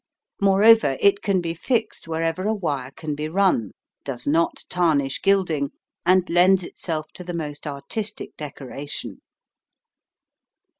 [0.41, 3.71] Moreover, it can be fixed wherever a wire can be run,
[4.03, 5.69] does not tarnish gilding,
[6.07, 9.19] and lends itself to the most artistic decoration.